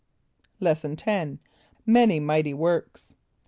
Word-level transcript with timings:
= 0.33 0.59
Lesson 0.67 0.97
X. 1.07 1.37
Many 1.85 2.19
Mighty 2.19 2.55
Works. 2.55 3.13